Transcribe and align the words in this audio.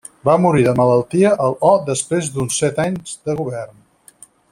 Va 0.27 0.35
morir 0.43 0.63
de 0.67 0.71
malaltia 0.79 1.33
el 1.47 1.53
o 1.73 1.73
després 1.91 2.31
d'uns 2.37 2.57
set 2.63 2.81
anys 2.85 3.15
de 3.29 3.37
govern. 3.43 3.79